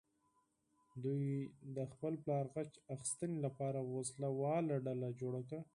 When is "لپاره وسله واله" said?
3.45-4.75